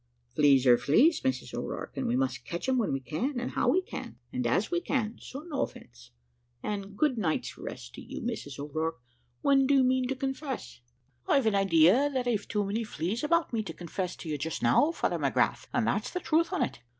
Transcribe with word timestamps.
"`Fleas 0.35 0.65
are 0.65 0.79
fleas, 0.79 1.21
Mrs 1.21 1.53
O'Rourke, 1.53 1.95
and 1.95 2.07
we 2.07 2.15
must 2.15 2.43
catch 2.43 2.67
'em 2.67 2.79
when 2.79 2.91
we 2.91 2.99
can, 2.99 3.39
and 3.39 3.51
how 3.51 3.69
we 3.69 3.83
can, 3.83 4.17
and 4.33 4.47
as 4.47 4.71
we 4.71 4.81
can, 4.81 5.19
so 5.19 5.41
no 5.41 5.61
offence. 5.61 6.09
A 6.63 6.75
good 6.79 7.19
night's 7.19 7.55
rest 7.55 7.93
to 7.93 8.01
you, 8.01 8.19
Mrs 8.19 8.57
O'Rourke 8.57 8.99
when 9.43 9.67
do 9.67 9.75
you 9.75 9.83
mean 9.83 10.07
to 10.07 10.15
confess?' 10.15 10.81
"`I've 11.29 11.45
an 11.45 11.53
idea 11.53 12.09
that 12.15 12.25
I've 12.25 12.47
too 12.47 12.65
many 12.65 12.83
fleas 12.83 13.23
about 13.23 13.53
me 13.53 13.61
to 13.61 13.73
confess 13.73 14.15
to 14.15 14.27
you 14.27 14.39
just 14.39 14.63
now, 14.63 14.91
Father 14.91 15.19
McGrath, 15.19 15.67
and 15.71 15.85
that's 15.85 16.09
the 16.09 16.19
truth 16.19 16.51
on 16.51 16.63
it. 16.63 16.79